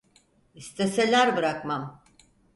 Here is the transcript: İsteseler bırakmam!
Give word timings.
İsteseler 0.55 1.37
bırakmam! 1.37 2.03